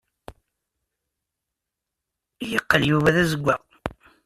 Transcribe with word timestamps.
Yeqqel 2.51 2.83
Yuba 2.89 3.15
d 3.15 3.17
azewwaɣ. 3.21 3.61